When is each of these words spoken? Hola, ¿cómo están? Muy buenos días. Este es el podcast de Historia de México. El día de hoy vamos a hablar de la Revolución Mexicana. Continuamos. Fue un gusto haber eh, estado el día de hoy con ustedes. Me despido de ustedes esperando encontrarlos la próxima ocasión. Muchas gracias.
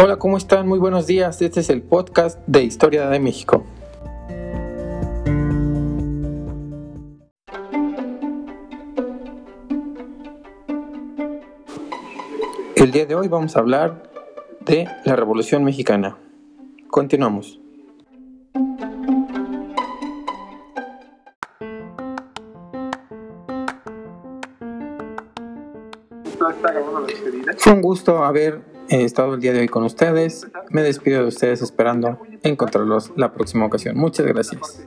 Hola, 0.00 0.16
¿cómo 0.16 0.36
están? 0.36 0.68
Muy 0.68 0.78
buenos 0.78 1.08
días. 1.08 1.42
Este 1.42 1.58
es 1.58 1.70
el 1.70 1.82
podcast 1.82 2.38
de 2.46 2.62
Historia 2.62 3.08
de 3.08 3.18
México. 3.18 3.64
El 12.76 12.92
día 12.92 13.06
de 13.06 13.16
hoy 13.16 13.26
vamos 13.26 13.56
a 13.56 13.58
hablar 13.58 14.04
de 14.60 14.88
la 15.04 15.16
Revolución 15.16 15.64
Mexicana. 15.64 16.16
Continuamos. 16.90 17.58
Fue 27.56 27.72
un 27.72 27.82
gusto 27.82 28.22
haber 28.22 28.77
eh, 28.88 29.04
estado 29.04 29.34
el 29.34 29.40
día 29.40 29.52
de 29.52 29.60
hoy 29.60 29.68
con 29.68 29.84
ustedes. 29.84 30.46
Me 30.70 30.82
despido 30.82 31.22
de 31.22 31.28
ustedes 31.28 31.62
esperando 31.62 32.18
encontrarlos 32.42 33.12
la 33.16 33.32
próxima 33.32 33.66
ocasión. 33.66 33.96
Muchas 33.96 34.26
gracias. 34.26 34.86